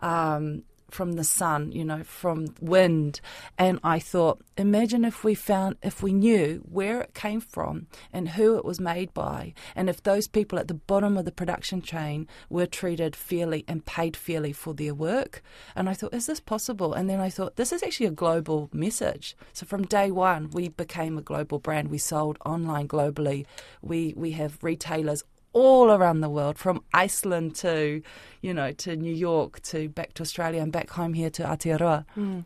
um, 0.00 0.64
from 0.90 1.12
the 1.12 1.24
sun, 1.24 1.72
you 1.72 1.84
know, 1.84 2.02
from 2.04 2.46
wind. 2.60 3.20
And 3.58 3.78
I 3.82 3.98
thought, 3.98 4.40
imagine 4.56 5.04
if 5.04 5.24
we 5.24 5.34
found, 5.34 5.76
if 5.82 6.02
we 6.02 6.12
knew 6.12 6.62
where 6.70 7.00
it 7.02 7.14
came 7.14 7.40
from 7.40 7.86
and 8.12 8.30
who 8.30 8.56
it 8.56 8.64
was 8.64 8.80
made 8.80 9.12
by, 9.12 9.54
and 9.74 9.88
if 9.88 10.02
those 10.02 10.28
people 10.28 10.58
at 10.58 10.68
the 10.68 10.74
bottom 10.74 11.16
of 11.16 11.24
the 11.24 11.32
production 11.32 11.82
chain 11.82 12.26
were 12.48 12.66
treated 12.66 13.16
fairly 13.16 13.64
and 13.68 13.84
paid 13.84 14.16
fairly 14.16 14.52
for 14.52 14.74
their 14.74 14.94
work. 14.94 15.42
And 15.74 15.88
I 15.88 15.94
thought, 15.94 16.14
is 16.14 16.26
this 16.26 16.40
possible? 16.40 16.92
And 16.92 17.08
then 17.10 17.20
I 17.20 17.30
thought, 17.30 17.56
this 17.56 17.72
is 17.72 17.82
actually 17.82 18.06
a 18.06 18.10
global 18.10 18.68
message. 18.72 19.36
So 19.52 19.66
from 19.66 19.84
day 19.84 20.10
one, 20.10 20.50
we 20.50 20.68
became 20.68 21.18
a 21.18 21.22
global 21.22 21.58
brand. 21.58 21.88
We 21.88 21.98
sold 21.98 22.38
online 22.44 22.88
globally. 22.88 23.46
We 23.82 24.14
we 24.16 24.32
have 24.32 24.62
retailers 24.62 25.24
all 25.56 25.90
around 25.90 26.20
the 26.20 26.28
world, 26.28 26.58
from 26.58 26.82
Iceland 26.92 27.54
to, 27.56 28.02
you 28.42 28.52
know, 28.52 28.72
to 28.72 28.94
New 28.94 29.14
York 29.14 29.62
to 29.62 29.88
back 29.88 30.12
to 30.14 30.22
Australia 30.22 30.60
and 30.60 30.70
back 30.70 30.90
home 30.90 31.14
here 31.14 31.30
to 31.30 31.42
Aotearoa. 31.44 32.04
Mm. 32.14 32.44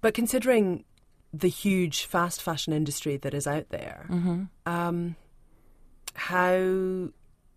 But 0.00 0.14
considering 0.14 0.84
the 1.34 1.48
huge 1.48 2.06
fast 2.06 2.40
fashion 2.40 2.72
industry 2.72 3.18
that 3.18 3.34
is 3.34 3.46
out 3.46 3.68
there, 3.68 4.06
mm-hmm. 4.08 4.44
um, 4.64 5.14
how 6.14 7.10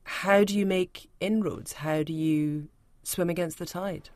how 0.04 0.44
do 0.44 0.58
you 0.60 0.66
make 0.66 1.10
inroads? 1.22 1.72
How 1.72 2.04
do 2.04 2.12
you 2.12 2.68
swim 3.04 3.30
against 3.30 3.60
the 3.60 3.66
tide? 3.66 4.10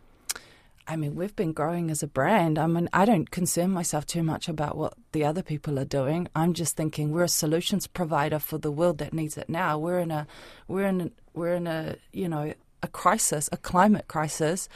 I 0.87 0.95
mean, 0.95 1.15
we've 1.15 1.35
been 1.35 1.51
growing 1.51 1.91
as 1.91 2.01
a 2.01 2.07
brand. 2.07 2.57
I 2.57 2.65
mean, 2.65 2.87
I 2.93 3.03
don't 3.03 3.29
concern 3.29 3.71
myself 3.71 4.05
too 4.05 4.23
much 4.23 4.47
about 4.47 4.77
what 4.77 4.93
the 5.11 5.25
other 5.25 5.43
people 5.43 5.77
are 5.79 5.85
doing. 5.85 6.29
I'm 6.33 6.53
just 6.53 6.77
thinking 6.77 7.11
we're 7.11 7.23
a 7.23 7.29
solutions 7.29 7.87
provider 7.87 8.39
for 8.39 8.57
the 8.57 8.71
world 8.71 8.99
that 8.99 9.13
needs 9.13 9.37
it 9.37 9.49
now. 9.49 9.77
We're 9.77 9.99
in 9.99 10.11
a, 10.11 10.25
we're 10.67 10.85
in, 10.85 11.01
a, 11.01 11.11
we're 11.33 11.55
in 11.55 11.67
a, 11.67 11.97
you 12.13 12.29
know, 12.29 12.53
a 12.81 12.87
crisis, 12.87 13.49
a 13.51 13.57
climate 13.57 14.07
crisis. 14.07 14.69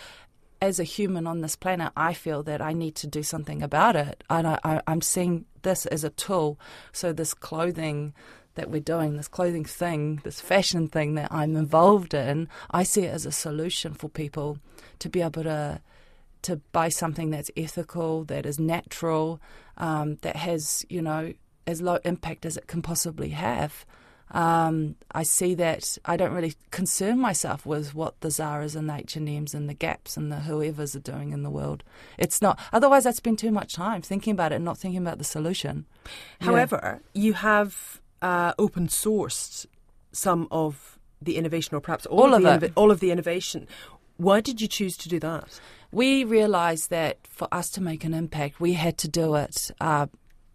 As 0.62 0.80
a 0.80 0.84
human 0.84 1.25
on 1.25 1.41
this 1.41 1.56
planet, 1.56 1.91
I 1.96 2.13
feel 2.13 2.44
that 2.44 2.62
I 2.62 2.74
need 2.74 2.94
to 2.98 3.08
do 3.08 3.24
something 3.24 3.63
about 3.63 3.96
it, 3.96 4.24
and 4.30 4.46
I, 4.46 4.60
I, 4.63 4.82
I'm 4.86 5.01
seeing 5.01 5.46
this 5.63 5.88
as 5.88 6.03
a 6.03 6.12
tool. 6.12 6.60
So 6.91 7.13
this 7.13 7.34
clothing 7.34 8.13
that 8.53 8.70
we're 8.70 8.82
doing, 8.82 9.18
this 9.18 9.27
clothing 9.27 9.65
thing, 9.65 10.22
this 10.24 10.39
fashion 10.39 10.88
thing 10.88 11.15
that 11.15 11.32
I'm 11.32 11.56
involved 11.56 12.13
in, 12.13 12.48
I 12.70 12.84
see 12.84 13.06
it 13.06 13.13
as 13.13 13.25
a 13.25 13.32
solution 13.32 13.96
for 13.96 14.08
people 14.08 14.60
to 15.00 15.10
be 15.10 15.22
able 15.22 15.44
to 15.44 15.82
to 16.43 16.57
buy 16.71 16.89
something 16.89 17.29
that's 17.29 17.51
ethical, 17.55 18.24
that 18.25 18.45
is 18.45 18.60
natural, 18.60 19.41
um, 19.77 20.17
that 20.21 20.36
has, 20.36 20.86
you 20.89 21.01
know, 21.01 21.33
as 21.67 21.81
low 21.81 22.00
impact 22.03 22.45
as 22.45 22.57
it 22.57 22.67
can 22.67 22.81
possibly 22.81 23.29
have. 23.29 23.86
Um, 24.31 24.95
I 25.12 25.24
see 25.24 25.55
that 25.55 25.98
I 26.05 26.15
don't 26.15 26.31
really 26.31 26.55
concern 26.71 27.19
myself 27.19 27.65
with 27.65 27.93
what 27.93 28.19
the 28.21 28.29
Zaras 28.29 28.75
and 28.77 28.89
the 28.89 28.95
H&Ms 28.95 29.53
and 29.53 29.69
the 29.69 29.74
Gaps 29.74 30.15
and 30.15 30.31
the 30.31 30.39
whoever's 30.39 30.95
are 30.95 31.01
doing 31.01 31.33
in 31.33 31.43
the 31.43 31.50
world. 31.50 31.83
It's 32.17 32.41
not. 32.41 32.57
Otherwise, 32.71 33.05
I'd 33.05 33.15
spend 33.15 33.39
too 33.39 33.51
much 33.51 33.74
time 33.74 34.01
thinking 34.01 34.31
about 34.31 34.53
it 34.53 34.55
and 34.55 34.65
not 34.65 34.77
thinking 34.77 35.01
about 35.01 35.17
the 35.17 35.25
solution. 35.25 35.86
However, 36.39 37.01
yeah. 37.13 37.21
you 37.21 37.33
have 37.33 38.01
uh, 38.21 38.53
open 38.57 38.88
sourced 38.88 39.65
some 40.13 40.48
of 40.50 40.98
the 41.21 41.36
innovation, 41.36 41.75
or 41.75 41.81
perhaps 41.81 42.05
all, 42.05 42.21
all 42.21 42.33
of, 42.33 42.45
of 42.45 42.63
it, 42.63 42.71
all 42.75 42.89
of 42.89 43.00
the 43.01 43.12
innovation. 43.12 43.67
Why 44.17 44.39
did 44.39 44.62
you 44.62 44.67
choose 44.67 44.95
to 44.98 45.10
do 45.10 45.19
that? 45.19 45.60
We 45.91 46.24
realised 46.24 46.89
that 46.89 47.19
for 47.27 47.48
us 47.51 47.69
to 47.71 47.81
make 47.81 48.03
an 48.03 48.13
impact, 48.13 48.60
we 48.60 48.74
had 48.74 48.98
to 49.00 49.07
do 49.07 49.36
it 49.36 49.71
uh, 49.81 50.07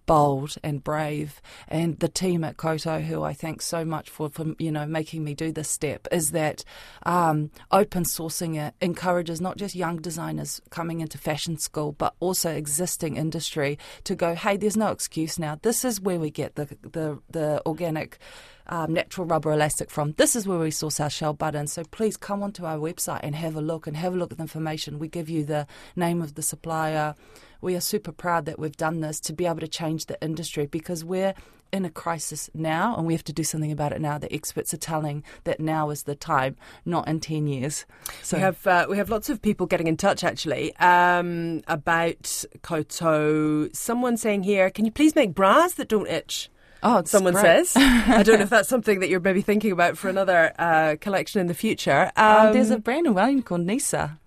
bold 0.07 0.55
and 0.63 0.83
brave. 0.83 1.43
And 1.69 1.99
the 1.99 2.09
team 2.09 2.45
at 2.45 2.57
Kowtow, 2.57 3.01
who 3.01 3.23
I 3.23 3.33
thank 3.33 3.61
so 3.61 3.85
much 3.85 4.09
for, 4.09 4.31
for 4.31 4.55
you 4.59 4.73
know 4.73 4.87
making 4.87 5.25
me 5.25 5.35
do 5.35 5.53
this 5.53 5.69
step, 5.69 6.09
is 6.11 6.31
that 6.31 6.65
um, 7.05 7.51
open 7.71 8.05
sourcing 8.05 8.57
it 8.57 8.75
encourages 8.81 9.41
not 9.41 9.59
just 9.59 9.75
young 9.75 9.97
designers 9.97 10.63
coming 10.71 11.01
into 11.01 11.19
fashion 11.19 11.59
school, 11.59 11.93
but 11.93 12.15
also 12.21 12.51
existing 12.51 13.17
industry 13.17 13.79
to 14.05 14.15
go, 14.15 14.35
hey, 14.35 14.57
there's 14.57 14.77
no 14.77 14.91
excuse 14.91 15.39
now. 15.39 15.59
This 15.63 15.85
is 15.85 16.01
where 16.01 16.19
we 16.19 16.31
get 16.31 16.55
the 16.55 16.67
the, 16.83 17.19
the 17.29 17.63
organic 17.67 18.19
um, 18.69 18.93
natural 18.93 19.27
rubber 19.27 19.53
elastic 19.53 19.91
from. 19.91 20.13
This 20.13 20.37
is 20.37 20.47
where 20.47 20.59
we 20.59 20.71
source 20.71 21.01
our 21.01 21.11
shell 21.11 21.33
buttons. 21.33 21.73
So 21.73 21.85
please 21.85 22.17
come 22.17 22.43
onto 22.43 22.65
our 22.65 22.79
website 22.79 23.21
and 23.23 23.35
have 23.35 23.57
a 23.57 23.61
look 23.61 23.87
and 23.87 23.97
have 23.97 24.15
a 24.15 24.17
look 24.17 24.33
at 24.33 24.39
the 24.39 24.43
information. 24.43 24.99
We 24.99 25.09
give 25.09 25.29
you 25.29 25.45
the 25.45 25.67
name 25.95 26.23
of 26.23 26.35
the 26.35 26.43
supplier. 26.43 27.15
We 27.61 27.75
are 27.75 27.81
super 27.81 28.13
proud 28.13 28.45
that 28.47 28.59
we've 28.59 28.77
done 28.77 29.01
this 29.01 29.21
to 29.21 29.33
be 29.33 29.47
able 29.47 29.61
to 29.61 29.69
change 29.69 30.07
the 30.07 30.23
industry 30.23 30.67
because 30.67 31.05
we're 31.05 31.35
in 31.73 31.85
a 31.85 31.91
crisis 31.91 32.49
now 32.55 32.97
and 32.97 33.07
we 33.07 33.13
have 33.13 33.25
to 33.25 33.33
do 33.33 33.45
something 33.45 33.73
about 33.73 33.93
it 33.93 34.01
now. 34.01 34.19
The 34.19 34.33
experts 34.33 34.73
are 34.73 34.79
telling 34.79 35.25
that 35.45 35.61
now 35.61 35.91
is 35.91 36.05
the 36.05 36.15
time, 36.15 36.57
not 36.85 37.09
in 37.09 37.21
10 37.21 37.47
years. 37.47 37.87
So 38.23 38.37
we 38.37 38.43
have, 38.43 38.67
uh, 38.67 38.87
we 38.89 38.97
have 38.99 39.11
lots 39.11 39.29
of 39.29 39.43
people 39.43 39.67
getting 39.67 39.87
in 39.87 39.97
touch 39.97 40.25
actually 40.25 40.75
um, 40.77 41.63
about 41.67 42.45
Kowtow. 42.63 43.75
Someone 43.75 44.17
saying 44.17 44.45
here, 44.45 44.71
can 44.71 44.85
you 44.85 44.93
please 44.93 45.15
make 45.15 45.35
bras 45.35 45.75
that 45.75 45.89
don't 45.89 46.09
itch? 46.09 46.51
Oh, 46.83 47.03
someone 47.05 47.35
great. 47.35 47.67
says. 47.67 47.73
I 47.77 48.23
don't 48.23 48.39
know 48.39 48.45
if 48.45 48.51
that's 48.51 48.69
something 48.69 49.01
that 49.01 49.09
you're 49.09 49.21
maybe 49.21 49.43
thinking 49.43 49.73
about 49.73 49.99
for 49.99 50.09
another 50.09 50.53
uh, 50.59 50.97
collection 51.01 51.41
in 51.41 51.47
the 51.47 51.55
future. 51.55 52.11
Um, 52.17 52.47
um, 52.47 52.53
there's 52.53 52.71
a 52.71 52.79
brand 52.79 53.07
in 53.07 53.15
Wellington 53.15 53.43
called 53.43 53.63
Nisa. 53.63 54.19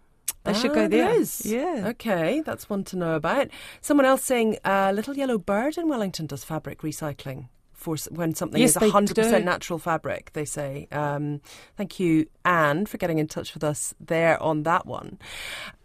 They 0.44 0.53
should 0.53 0.74
go 0.74 0.86
ah, 0.86 0.88
there. 0.88 1.10
there 1.10 1.20
is. 1.20 1.46
Yeah. 1.46 1.86
Okay, 1.89 2.41
that's 2.41 2.70
one 2.70 2.84
to 2.86 2.96
know 2.96 3.15
about. 3.15 3.50
Someone 3.82 4.06
else 4.06 4.24
saying 4.24 4.58
uh, 4.65 4.91
Little 4.96 5.15
Yellow 5.15 5.38
Bird 5.38 5.77
in 5.77 5.88
Wellington 5.89 6.25
does 6.25 6.44
fabric 6.44 6.82
recycling 6.82 7.50
for 7.74 7.96
when 8.12 8.36
something 8.36 8.60
yes, 8.60 8.75
is 8.75 8.91
100% 8.91 9.44
natural 9.44 9.79
fabric, 9.79 10.32
they 10.34 10.46
say. 10.46 10.88
Um, 10.91 11.41
thank 11.77 12.00
you, 12.00 12.27
Anne, 12.44 12.86
for 12.86 12.98
getting 12.98 13.20
in 13.20 13.27
touch 13.27 13.53
with 13.53 13.63
us 13.63 13.94
there 14.00 14.41
on 14.41 14.63
that 14.63 14.86
one. 14.86 15.18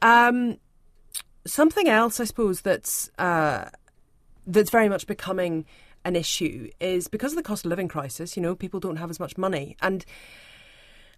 Um, 0.02 0.58
something 1.46 1.88
else, 1.88 2.18
I 2.20 2.24
suppose, 2.24 2.60
that's 2.62 3.10
uh, 3.18 3.68
that's 4.46 4.70
very 4.70 4.88
much 4.88 5.06
becoming 5.06 5.64
an 6.04 6.16
issue 6.16 6.70
is 6.80 7.08
because 7.08 7.32
of 7.32 7.36
the 7.36 7.42
cost 7.42 7.64
of 7.64 7.70
living 7.70 7.88
crisis, 7.88 8.36
you 8.36 8.42
know, 8.42 8.54
people 8.54 8.80
don't 8.80 8.96
have 8.96 9.10
as 9.10 9.20
much 9.20 9.38
money. 9.38 9.76
And 9.80 10.04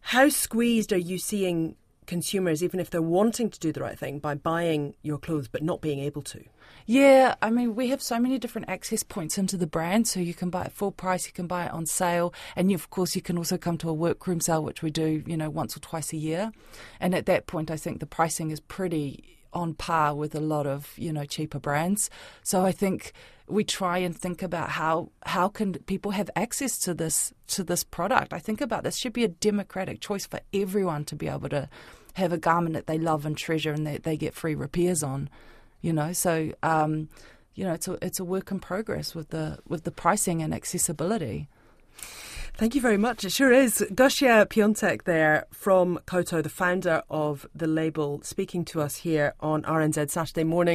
how 0.00 0.28
squeezed 0.28 0.92
are 0.92 0.98
you 0.98 1.18
seeing 1.18 1.76
consumers, 2.06 2.62
even 2.62 2.78
if 2.78 2.90
they're 2.90 3.02
wanting 3.02 3.50
to 3.50 3.58
do 3.58 3.72
the 3.72 3.80
right 3.80 3.98
thing, 3.98 4.20
by 4.20 4.34
buying 4.34 4.94
your 5.02 5.18
clothes 5.18 5.48
but 5.48 5.62
not 5.62 5.80
being 5.80 5.98
able 5.98 6.22
to? 6.22 6.44
Yeah, 6.86 7.34
I 7.42 7.50
mean, 7.50 7.74
we 7.74 7.88
have 7.88 8.00
so 8.00 8.20
many 8.20 8.38
different 8.38 8.68
access 8.68 9.02
points 9.02 9.38
into 9.38 9.56
the 9.56 9.66
brand. 9.66 10.06
So 10.06 10.20
you 10.20 10.34
can 10.34 10.50
buy 10.50 10.66
it 10.66 10.72
full 10.72 10.92
price, 10.92 11.26
you 11.26 11.32
can 11.32 11.48
buy 11.48 11.66
it 11.66 11.72
on 11.72 11.86
sale, 11.86 12.32
and 12.54 12.70
you, 12.70 12.76
of 12.76 12.90
course, 12.90 13.16
you 13.16 13.22
can 13.22 13.36
also 13.36 13.58
come 13.58 13.76
to 13.78 13.88
a 13.88 13.94
workroom 13.94 14.40
sale, 14.40 14.62
which 14.62 14.82
we 14.82 14.90
do, 14.90 15.24
you 15.26 15.36
know, 15.36 15.50
once 15.50 15.76
or 15.76 15.80
twice 15.80 16.12
a 16.12 16.16
year. 16.16 16.52
And 17.00 17.14
at 17.14 17.26
that 17.26 17.48
point, 17.48 17.70
I 17.70 17.76
think 17.76 17.98
the 17.98 18.06
pricing 18.06 18.52
is 18.52 18.60
pretty 18.60 19.35
on 19.56 19.74
par 19.74 20.14
with 20.14 20.34
a 20.34 20.40
lot 20.40 20.66
of 20.66 20.92
you 20.96 21.12
know 21.12 21.24
cheaper 21.24 21.58
brands. 21.58 22.10
So 22.42 22.64
I 22.64 22.72
think 22.72 23.12
we 23.48 23.64
try 23.64 23.98
and 23.98 24.16
think 24.16 24.42
about 24.42 24.70
how 24.70 25.10
how 25.24 25.48
can 25.48 25.74
people 25.86 26.12
have 26.12 26.30
access 26.36 26.78
to 26.80 26.94
this 26.94 27.32
to 27.48 27.64
this 27.64 27.82
product. 27.82 28.32
I 28.32 28.38
think 28.38 28.60
about 28.60 28.84
this 28.84 28.96
should 28.96 29.14
be 29.14 29.24
a 29.24 29.28
democratic 29.28 30.00
choice 30.00 30.26
for 30.26 30.40
everyone 30.52 31.04
to 31.06 31.16
be 31.16 31.28
able 31.28 31.48
to 31.48 31.68
have 32.14 32.32
a 32.32 32.38
garment 32.38 32.74
that 32.74 32.86
they 32.86 32.98
love 32.98 33.26
and 33.26 33.36
treasure 33.36 33.72
and 33.72 33.86
that 33.86 34.02
they 34.02 34.16
get 34.16 34.34
free 34.34 34.54
repairs 34.54 35.02
on. 35.02 35.28
You 35.80 35.92
know, 35.92 36.12
so 36.12 36.52
um, 36.62 37.08
you 37.54 37.64
know 37.64 37.72
it's 37.72 37.88
a 37.88 37.98
it's 38.02 38.20
a 38.20 38.24
work 38.24 38.50
in 38.50 38.60
progress 38.60 39.14
with 39.14 39.30
the 39.30 39.58
with 39.66 39.84
the 39.84 39.90
pricing 39.90 40.42
and 40.42 40.52
accessibility. 40.52 41.48
Thank 42.58 42.74
you 42.74 42.80
very 42.80 42.96
much. 42.96 43.22
It 43.22 43.32
sure 43.32 43.52
is. 43.52 43.84
Gosia 43.94 44.46
Piatek 44.46 45.02
there 45.02 45.44
from 45.50 46.00
Kowtow, 46.06 46.42
the 46.42 46.48
founder 46.48 47.02
of 47.10 47.46
the 47.54 47.66
label, 47.66 48.22
speaking 48.22 48.64
to 48.64 48.80
us 48.80 48.96
here 48.96 49.34
on 49.40 49.62
RNZ 49.64 50.10
Saturday 50.10 50.44
morning. 50.44 50.74